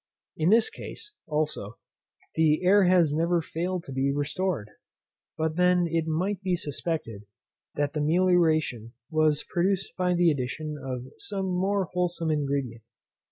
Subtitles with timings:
[0.35, 1.77] In this case, also,
[2.33, 4.71] the air has never failed to be restored;
[5.37, 7.27] but then it might be suspected
[7.75, 12.81] that the melioration was produced by the addition of some more wholesome ingredient.